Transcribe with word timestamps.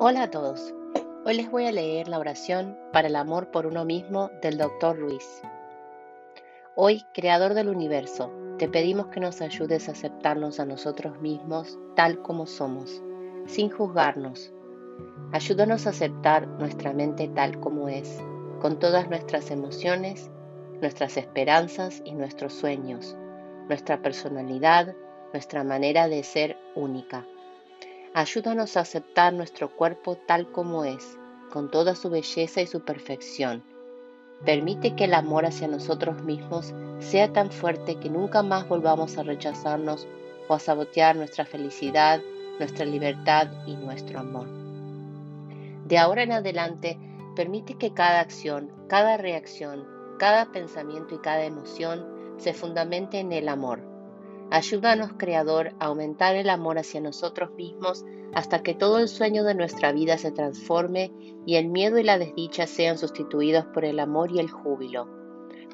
Hola 0.00 0.22
a 0.22 0.30
todos. 0.30 0.72
Hoy 1.24 1.34
les 1.34 1.50
voy 1.50 1.66
a 1.66 1.72
leer 1.72 2.06
la 2.06 2.20
oración 2.20 2.78
para 2.92 3.08
el 3.08 3.16
amor 3.16 3.50
por 3.50 3.66
uno 3.66 3.84
mismo 3.84 4.30
del 4.40 4.56
Dr. 4.56 4.96
Ruiz. 4.96 5.42
Hoy, 6.76 7.04
Creador 7.12 7.54
del 7.54 7.68
universo, 7.68 8.32
te 8.58 8.68
pedimos 8.68 9.08
que 9.08 9.18
nos 9.18 9.40
ayudes 9.40 9.88
a 9.88 9.92
aceptarnos 9.92 10.60
a 10.60 10.66
nosotros 10.66 11.20
mismos 11.20 11.76
tal 11.96 12.22
como 12.22 12.46
somos, 12.46 13.02
sin 13.46 13.70
juzgarnos. 13.70 14.52
Ayúdanos 15.32 15.88
a 15.88 15.90
aceptar 15.90 16.46
nuestra 16.46 16.92
mente 16.92 17.26
tal 17.26 17.58
como 17.58 17.88
es, 17.88 18.22
con 18.60 18.78
todas 18.78 19.10
nuestras 19.10 19.50
emociones, 19.50 20.30
nuestras 20.80 21.16
esperanzas 21.16 22.02
y 22.04 22.14
nuestros 22.14 22.52
sueños, 22.52 23.16
nuestra 23.66 24.00
personalidad, 24.00 24.94
nuestra 25.32 25.64
manera 25.64 26.06
de 26.06 26.22
ser 26.22 26.56
única. 26.76 27.26
Ayúdanos 28.14 28.76
a 28.76 28.80
aceptar 28.80 29.34
nuestro 29.34 29.68
cuerpo 29.68 30.16
tal 30.16 30.50
como 30.50 30.84
es, 30.84 31.18
con 31.52 31.70
toda 31.70 31.94
su 31.94 32.08
belleza 32.08 32.62
y 32.62 32.66
su 32.66 32.80
perfección. 32.80 33.62
Permite 34.44 34.96
que 34.96 35.04
el 35.04 35.14
amor 35.14 35.44
hacia 35.44 35.68
nosotros 35.68 36.22
mismos 36.22 36.72
sea 37.00 37.32
tan 37.32 37.50
fuerte 37.50 37.96
que 37.96 38.08
nunca 38.08 38.42
más 38.42 38.66
volvamos 38.66 39.18
a 39.18 39.24
rechazarnos 39.24 40.08
o 40.48 40.54
a 40.54 40.58
sabotear 40.58 41.16
nuestra 41.16 41.44
felicidad, 41.44 42.20
nuestra 42.58 42.86
libertad 42.86 43.48
y 43.66 43.76
nuestro 43.76 44.20
amor. 44.20 44.48
De 45.86 45.98
ahora 45.98 46.22
en 46.22 46.32
adelante, 46.32 46.98
permite 47.36 47.74
que 47.74 47.92
cada 47.92 48.20
acción, 48.20 48.72
cada 48.88 49.18
reacción, 49.18 49.86
cada 50.18 50.46
pensamiento 50.46 51.14
y 51.14 51.18
cada 51.18 51.44
emoción 51.44 52.06
se 52.38 52.54
fundamente 52.54 53.18
en 53.18 53.32
el 53.32 53.48
amor 53.48 53.97
Ayúdanos, 54.50 55.12
Creador, 55.18 55.74
a 55.78 55.86
aumentar 55.86 56.34
el 56.34 56.48
amor 56.48 56.78
hacia 56.78 57.00
nosotros 57.00 57.52
mismos 57.52 58.04
hasta 58.32 58.62
que 58.62 58.74
todo 58.74 58.98
el 58.98 59.08
sueño 59.08 59.44
de 59.44 59.54
nuestra 59.54 59.92
vida 59.92 60.16
se 60.16 60.30
transforme 60.30 61.12
y 61.46 61.56
el 61.56 61.68
miedo 61.68 61.98
y 61.98 62.02
la 62.02 62.18
desdicha 62.18 62.66
sean 62.66 62.98
sustituidos 62.98 63.66
por 63.66 63.84
el 63.84 64.00
amor 64.00 64.32
y 64.32 64.38
el 64.38 64.50
júbilo. 64.50 65.08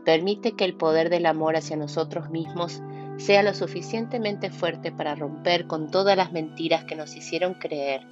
Permite 0.05 0.53
que 0.53 0.65
el 0.65 0.77
poder 0.77 1.09
del 1.09 1.27
amor 1.27 1.57
hacia 1.57 1.77
nosotros 1.77 2.31
mismos 2.31 2.83
sea 3.17 3.43
lo 3.43 3.55
suficientemente 3.55 4.51
fuerte 4.51 4.91
para 4.91 5.15
romper 5.15 5.67
con 5.67 5.91
todas 5.91 6.17
las 6.17 6.33
mentiras 6.33 6.85
que 6.85 6.97
nos 6.97 7.15
hicieron 7.17 7.55
creer, 7.55 8.03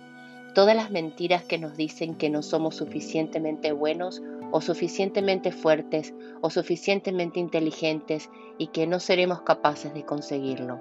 todas 0.54 0.76
las 0.76 0.90
mentiras 0.90 1.42
que 1.42 1.58
nos 1.58 1.76
dicen 1.76 2.14
que 2.14 2.30
no 2.30 2.42
somos 2.42 2.76
suficientemente 2.76 3.72
buenos 3.72 4.22
o 4.52 4.60
suficientemente 4.60 5.50
fuertes 5.50 6.14
o 6.40 6.50
suficientemente 6.50 7.40
inteligentes 7.40 8.30
y 8.58 8.68
que 8.68 8.86
no 8.86 9.00
seremos 9.00 9.42
capaces 9.42 9.92
de 9.92 10.04
conseguirlo. 10.04 10.80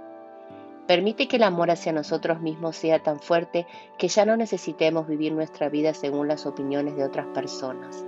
Permite 0.87 1.27
que 1.27 1.37
el 1.37 1.43
amor 1.43 1.71
hacia 1.71 1.93
nosotros 1.93 2.41
mismos 2.41 2.75
sea 2.75 3.01
tan 3.01 3.19
fuerte 3.19 3.65
que 3.97 4.09
ya 4.09 4.25
no 4.25 4.35
necesitemos 4.35 5.07
vivir 5.07 5.31
nuestra 5.31 5.69
vida 5.69 5.93
según 5.93 6.27
las 6.27 6.45
opiniones 6.45 6.95
de 6.95 7.05
otras 7.05 7.27
personas. 7.27 8.05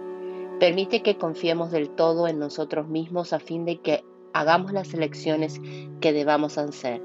Permite 0.59 1.01
que 1.01 1.17
confiemos 1.17 1.71
del 1.71 1.89
todo 1.89 2.27
en 2.27 2.39
nosotros 2.39 2.87
mismos 2.87 3.33
a 3.33 3.39
fin 3.39 3.65
de 3.65 3.79
que 3.79 4.03
hagamos 4.33 4.73
las 4.73 4.93
elecciones 4.93 5.61
que 6.01 6.13
debamos 6.13 6.57
hacer. 6.57 7.01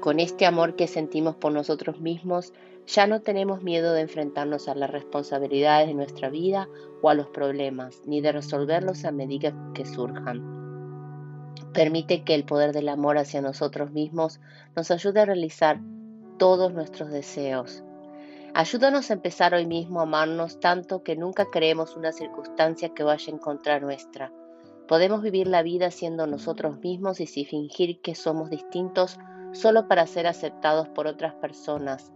Con 0.00 0.20
este 0.20 0.46
amor 0.46 0.76
que 0.76 0.86
sentimos 0.86 1.36
por 1.36 1.52
nosotros 1.52 2.00
mismos, 2.00 2.52
ya 2.86 3.06
no 3.06 3.20
tenemos 3.20 3.62
miedo 3.62 3.92
de 3.92 4.02
enfrentarnos 4.02 4.68
a 4.68 4.74
las 4.74 4.90
responsabilidades 4.90 5.88
de 5.88 5.94
nuestra 5.94 6.28
vida 6.28 6.68
o 7.00 7.08
a 7.08 7.14
los 7.14 7.28
problemas, 7.28 8.02
ni 8.06 8.20
de 8.20 8.32
resolverlos 8.32 9.04
a 9.04 9.12
medida 9.12 9.54
que 9.74 9.86
surjan. 9.86 10.62
Permite 11.72 12.22
que 12.24 12.34
el 12.34 12.44
poder 12.44 12.72
del 12.72 12.88
amor 12.88 13.18
hacia 13.18 13.40
nosotros 13.40 13.92
mismos 13.92 14.40
nos 14.76 14.90
ayude 14.90 15.20
a 15.20 15.24
realizar 15.24 15.80
todos 16.38 16.72
nuestros 16.74 17.10
deseos. 17.10 17.82
Ayúdanos 18.54 19.10
a 19.10 19.14
empezar 19.14 19.54
hoy 19.54 19.64
mismo 19.64 20.00
a 20.00 20.02
amarnos 20.02 20.60
tanto 20.60 21.02
que 21.02 21.16
nunca 21.16 21.46
creemos 21.50 21.96
una 21.96 22.12
circunstancia 22.12 22.90
que 22.90 23.04
vaya 23.04 23.32
en 23.32 23.38
contra 23.38 23.80
nuestra. 23.80 24.30
Podemos 24.86 25.22
vivir 25.22 25.46
la 25.46 25.62
vida 25.62 25.90
siendo 25.90 26.26
nosotros 26.26 26.78
mismos 26.80 27.20
y 27.20 27.26
sin 27.26 27.46
fingir 27.46 28.00
que 28.02 28.14
somos 28.14 28.50
distintos 28.50 29.18
solo 29.52 29.88
para 29.88 30.06
ser 30.06 30.26
aceptados 30.26 30.88
por 30.88 31.06
otras 31.06 31.34
personas 31.34 32.12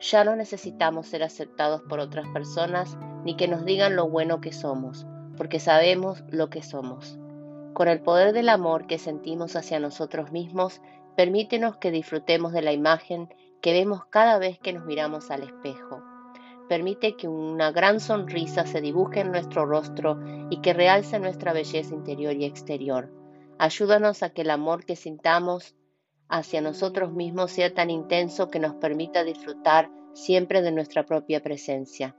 ya 0.00 0.24
no 0.24 0.34
necesitamos 0.34 1.06
ser 1.06 1.22
aceptados 1.22 1.82
por 1.82 2.00
otras 2.00 2.26
personas 2.28 2.96
ni 3.24 3.36
que 3.36 3.48
nos 3.48 3.64
digan 3.64 3.96
lo 3.96 4.08
bueno 4.08 4.40
que 4.40 4.52
somos, 4.52 5.06
porque 5.36 5.60
sabemos 5.60 6.24
lo 6.30 6.48
que 6.48 6.62
somos. 6.62 7.18
Con 7.74 7.88
el 7.88 8.00
poder 8.00 8.32
del 8.32 8.48
amor 8.48 8.86
que 8.86 8.98
sentimos 8.98 9.56
hacia 9.56 9.78
nosotros 9.78 10.32
mismos, 10.32 10.80
permítenos 11.16 11.76
que 11.76 11.90
disfrutemos 11.90 12.52
de 12.52 12.62
la 12.62 12.72
imagen 12.72 13.28
que 13.60 13.72
vemos 13.72 14.04
cada 14.06 14.38
vez 14.38 14.58
que 14.58 14.72
nos 14.72 14.86
miramos 14.86 15.30
al 15.30 15.42
espejo. 15.42 16.02
Permite 16.68 17.16
que 17.16 17.28
una 17.28 17.72
gran 17.72 18.00
sonrisa 18.00 18.64
se 18.64 18.80
dibuje 18.80 19.20
en 19.20 19.32
nuestro 19.32 19.66
rostro 19.66 20.18
y 20.50 20.60
que 20.60 20.72
realce 20.72 21.18
nuestra 21.18 21.52
belleza 21.52 21.94
interior 21.94 22.34
y 22.34 22.44
exterior. 22.44 23.10
Ayúdanos 23.58 24.22
a 24.22 24.30
que 24.30 24.42
el 24.42 24.50
amor 24.50 24.84
que 24.84 24.96
sintamos 24.96 25.74
hacia 26.30 26.60
nosotros 26.60 27.12
mismos 27.12 27.50
sea 27.50 27.74
tan 27.74 27.90
intenso 27.90 28.48
que 28.48 28.60
nos 28.60 28.74
permita 28.76 29.24
disfrutar 29.24 29.90
siempre 30.12 30.62
de 30.62 30.72
nuestra 30.72 31.04
propia 31.04 31.42
presencia. 31.42 32.14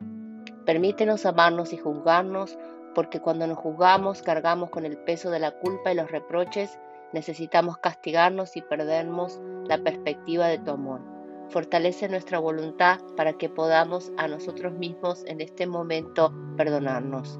Permítenos 0.66 1.25
amarnos 1.25 1.73
y 1.73 1.77
juzgarnos, 1.77 2.57
porque 2.94 3.22
cuando 3.22 3.47
nos 3.47 3.57
juzgamos 3.57 4.22
cargamos 4.22 4.69
con 4.69 4.85
el 4.85 4.97
peso 4.97 5.31
de 5.31 5.39
la 5.39 5.51
culpa 5.51 5.91
y 5.91 5.95
los 5.95 6.11
reproches, 6.11 6.77
necesitamos 7.13 7.77
castigarnos 7.77 8.55
y 8.57 8.61
perdernos 8.61 9.41
la 9.66 9.77
perspectiva 9.77 10.47
de 10.47 10.59
tu 10.59 10.72
amor. 10.72 11.01
Fortalece 11.49 12.07
nuestra 12.07 12.39
voluntad 12.39 12.99
para 13.17 13.33
que 13.33 13.49
podamos 13.49 14.11
a 14.17 14.28
nosotros 14.28 14.73
mismos 14.73 15.23
en 15.25 15.41
este 15.41 15.67
momento 15.67 16.33
perdonarnos. 16.55 17.39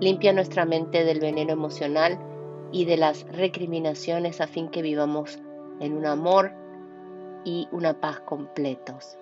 Limpia 0.00 0.32
nuestra 0.32 0.64
mente 0.64 1.04
del 1.04 1.20
veneno 1.20 1.52
emocional 1.52 2.18
y 2.72 2.86
de 2.86 2.96
las 2.96 3.24
recriminaciones 3.28 4.40
a 4.40 4.48
fin 4.48 4.68
que 4.68 4.82
vivamos 4.82 5.40
en 5.82 5.94
un 5.94 6.06
amor 6.06 6.52
y 7.44 7.66
una 7.72 8.00
paz 8.00 8.20
completos. 8.20 9.18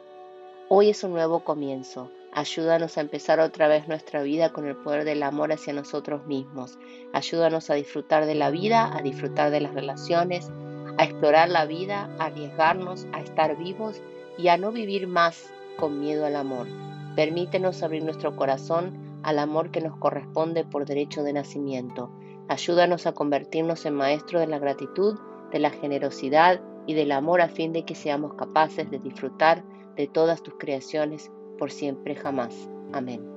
Hoy 0.68 0.90
es 0.90 1.02
un 1.02 1.12
nuevo 1.12 1.40
comienzo. 1.42 2.10
Ayúdanos 2.32 2.98
a 2.98 3.00
empezar 3.00 3.40
otra 3.40 3.66
vez 3.66 3.88
nuestra 3.88 4.22
vida 4.22 4.52
con 4.52 4.66
el 4.66 4.76
poder 4.76 5.04
del 5.04 5.22
amor 5.22 5.52
hacia 5.52 5.72
nosotros 5.72 6.26
mismos. 6.26 6.78
Ayúdanos 7.14 7.70
a 7.70 7.74
disfrutar 7.74 8.26
de 8.26 8.34
la 8.34 8.50
vida, 8.50 8.94
a 8.94 9.00
disfrutar 9.00 9.50
de 9.50 9.62
las 9.62 9.72
relaciones, 9.72 10.50
a 10.98 11.04
explorar 11.04 11.48
la 11.48 11.64
vida, 11.64 12.10
a 12.18 12.26
arriesgarnos, 12.26 13.06
a 13.14 13.20
estar 13.20 13.56
vivos 13.56 14.02
y 14.36 14.48
a 14.48 14.58
no 14.58 14.70
vivir 14.70 15.06
más 15.06 15.50
con 15.78 15.98
miedo 15.98 16.26
al 16.26 16.36
amor. 16.36 16.66
Permítenos 17.16 17.82
abrir 17.82 18.04
nuestro 18.04 18.36
corazón 18.36 19.18
al 19.22 19.38
amor 19.38 19.70
que 19.70 19.80
nos 19.80 19.96
corresponde 19.96 20.64
por 20.64 20.84
derecho 20.84 21.22
de 21.22 21.32
nacimiento. 21.32 22.10
Ayúdanos 22.48 23.06
a 23.06 23.12
convertirnos 23.12 23.86
en 23.86 23.94
maestros 23.94 24.42
de 24.42 24.46
la 24.46 24.58
gratitud 24.58 25.18
de 25.52 25.58
la 25.58 25.70
generosidad 25.70 26.60
y 26.86 26.94
del 26.94 27.12
amor 27.12 27.40
a 27.40 27.48
fin 27.48 27.72
de 27.72 27.84
que 27.84 27.94
seamos 27.94 28.34
capaces 28.34 28.90
de 28.90 28.98
disfrutar 28.98 29.64
de 29.96 30.06
todas 30.06 30.42
tus 30.42 30.54
creaciones 30.58 31.30
por 31.58 31.70
siempre 31.70 32.14
jamás. 32.14 32.68
Amén. 32.92 33.29